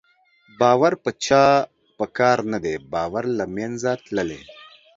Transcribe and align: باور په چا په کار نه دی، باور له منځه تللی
باور 0.59 0.93
په 1.03 1.11
چا 1.25 1.45
په 1.97 2.05
کار 2.17 2.37
نه 2.51 2.59
دی، 2.65 2.75
باور 2.93 3.23
له 3.37 3.45
منځه 3.55 3.91
تللی 4.05 4.41